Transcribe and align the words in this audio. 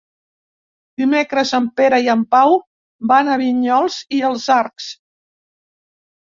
Dimecres 1.01 1.51
en 1.57 1.67
Pere 1.79 1.99
i 2.05 2.09
en 2.13 2.23
Pau 2.37 2.57
van 3.13 3.29
a 3.29 3.37
Vinyols 3.43 3.99
i 4.21 4.23
els 4.31 4.49
Arcs. 4.57 4.89